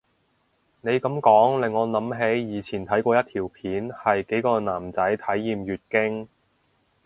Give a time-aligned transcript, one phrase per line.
[0.81, 6.27] 你噉講令我諗起以前睇過一條片係幾個男仔體驗月經